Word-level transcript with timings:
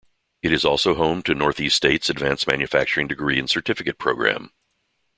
It 0.41 0.51
is 0.51 0.65
also 0.65 0.95
home 0.95 1.21
to 1.21 1.35
Northeast 1.35 1.77
State's 1.77 2.09
advanced 2.09 2.47
manufacturing 2.47 3.07
degree 3.07 3.37
and 3.37 3.47
certificate 3.47 3.99
program. 3.99 4.51